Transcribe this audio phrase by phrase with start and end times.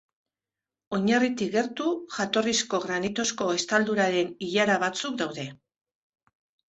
[0.97, 5.47] Oinarritik gertu, jatorrizko granitozko estalduraren ilara batzuk daude.